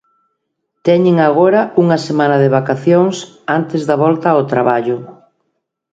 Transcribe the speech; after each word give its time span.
Teñen 0.87 1.15
agora 1.29 1.61
unha 1.83 1.97
semana 2.07 2.37
de 2.43 2.49
vacacións 2.57 3.15
antes 3.57 3.81
da 3.89 3.95
volta 4.03 4.27
ao 4.31 4.47
traballo. 4.51 4.97